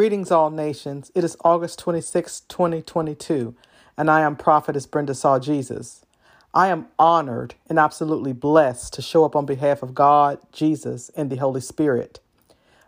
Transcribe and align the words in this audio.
Greetings, 0.00 0.30
all 0.30 0.48
nations. 0.48 1.12
It 1.14 1.24
is 1.24 1.36
August 1.44 1.78
26, 1.80 2.40
2022, 2.48 3.54
and 3.98 4.10
I 4.10 4.22
am 4.22 4.34
Prophetess 4.34 4.86
Brenda 4.86 5.14
Saw 5.14 5.38
Jesus. 5.38 6.06
I 6.54 6.68
am 6.68 6.86
honored 6.98 7.54
and 7.68 7.78
absolutely 7.78 8.32
blessed 8.32 8.94
to 8.94 9.02
show 9.02 9.26
up 9.26 9.36
on 9.36 9.44
behalf 9.44 9.82
of 9.82 9.94
God, 9.94 10.38
Jesus, 10.52 11.10
and 11.14 11.28
the 11.28 11.36
Holy 11.36 11.60
Spirit. 11.60 12.18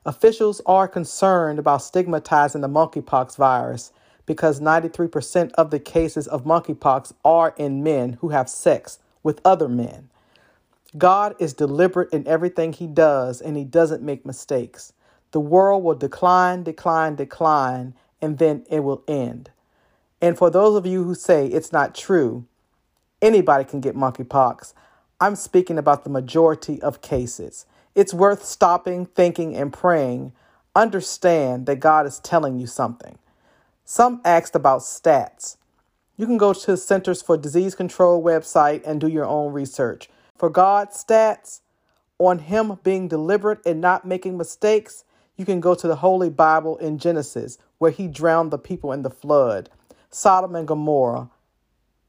Officials 0.07 0.63
are 0.65 0.89
concerned 0.89 1.59
about 1.59 1.83
stigmatizing 1.83 2.63
the 2.63 2.67
monkeypox 2.67 3.37
virus 3.37 3.93
because 4.25 4.59
93% 4.59 5.53
of 5.53 5.71
the 5.71 5.79
cases 5.79 6.27
of 6.27 6.45
monkeypox 6.45 7.13
are 7.27 7.53
in 7.59 7.83
men 7.83 8.15
who 8.23 8.31
have 8.31 8.49
sex 8.49 9.01
with 9.23 9.43
other 9.45 9.69
men. 9.69 10.09
God 10.97 11.37
is 11.39 11.53
deliberate 11.53 12.11
in 12.11 12.27
everything 12.27 12.73
he 12.73 12.87
does, 12.87 13.43
and 13.43 13.55
he 13.55 13.65
doesn't 13.65 14.03
make 14.03 14.25
mistakes. 14.25 14.95
The 15.33 15.41
world 15.41 15.83
will 15.83 15.95
decline, 15.95 16.63
decline, 16.63 17.17
decline, 17.17 17.95
and 18.21 18.39
then 18.39 18.65
it 18.71 18.81
will 18.81 19.03
end. 19.09 19.51
And 20.21 20.39
for 20.39 20.51
those 20.51 20.77
of 20.77 20.87
you 20.87 21.05
who 21.05 21.15
say 21.15 21.47
it's 21.49 21.73
not 21.73 21.95
true, 21.95 22.47
anybody 23.21 23.65
can 23.65 23.81
get 23.81 23.97
monkeypox. 23.97 24.73
I'm 25.21 25.35
speaking 25.35 25.79
about 25.79 26.05
the 26.05 26.11
majority 26.11 26.81
of 26.81 27.03
cases. 27.03 27.67
It's 27.95 28.15
worth 28.15 28.45
stopping, 28.45 29.07
thinking, 29.07 29.57
and 29.57 29.73
praying. 29.73 30.33
Understand 30.75 31.67
that 31.67 31.81
God 31.81 32.07
is 32.07 32.21
telling 32.21 32.59
you 32.59 32.67
something. 32.67 33.19
Some 33.85 34.21
asked 34.25 34.55
about 34.55 34.81
stats. 34.81 35.57
You 36.17 36.27
can 36.27 36.39
go 36.39 36.53
to 36.53 36.67
the 36.67 36.77
Centers 36.77 37.23
for 37.23 37.37
Disease 37.37 37.75
Control 37.75 38.23
website 38.23 38.83
and 38.87 39.01
do 39.01 39.09
your 39.09 39.27
own 39.27 39.53
research. 39.53 40.09
For 40.37 40.51
God's 40.51 41.03
stats 41.03 41.61
on 42.19 42.41
Him 42.41 42.79
being 42.85 43.09
deliberate 43.09 43.61
and 43.67 43.81
not 43.81 44.07
making 44.07 44.39
mistakes, 44.39 45.05
you 45.37 45.45
can 45.45 45.61
go 45.61 45.75
to 45.75 45.89
the 45.89 45.97
Holy 45.97 46.31
Bible 46.31 46.77
in 46.79 46.99
Genesis, 46.99 47.59
where 47.79 47.91
he 47.91 48.07
drowned 48.07 48.51
the 48.51 48.59
people 48.59 48.93
in 48.93 49.03
the 49.03 49.11
flood, 49.11 49.71
Sodom 50.11 50.55
and 50.55 50.69
Gomorrah, 50.69 51.31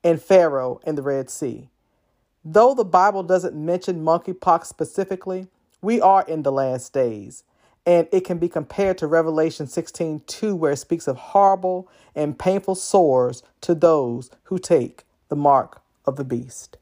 and 0.04 0.22
Pharaoh 0.22 0.82
in 0.86 0.96
the 0.96 1.02
Red 1.02 1.30
Sea. 1.30 1.70
Though 2.44 2.74
the 2.74 2.84
Bible 2.84 3.24
doesn't 3.24 3.56
mention 3.56 4.04
monkeypox 4.04 4.66
specifically, 4.66 5.48
we 5.82 6.02
are 6.02 6.26
in 6.28 6.44
the 6.44 6.52
last 6.52 6.94
days. 6.94 7.44
And 7.86 8.08
it 8.12 8.22
can 8.22 8.38
be 8.38 8.48
compared 8.48 8.98
to 9.00 9.08
Revelation 9.08 9.68
16 9.68 10.22
2, 10.26 10.56
where 10.56 10.72
it 10.72 10.78
speaks 10.78 11.08
of 11.08 11.18
horrible 11.18 11.90
and 12.16 12.40
painful 12.40 12.76
sores 12.76 13.44
to 13.62 13.76
those 13.76 14.30
who 14.44 14.58
take 14.58 15.04
the 15.30 15.36
mark 15.36 15.82
of 16.06 16.16
the 16.16 16.24
beast. 16.24 16.78